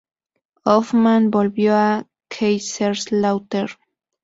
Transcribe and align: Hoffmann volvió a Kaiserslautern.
Hoffmann 0.65 1.29
volvió 1.29 1.75
a 1.75 2.07
Kaiserslautern. 2.27 3.75